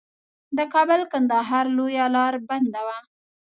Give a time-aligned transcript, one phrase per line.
[0.57, 2.97] د کابل کندهار لویه لار بنده وه.